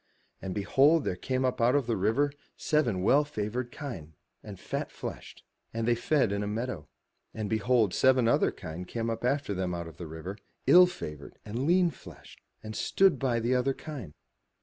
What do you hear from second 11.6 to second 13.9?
lean fleshed; and stood by the other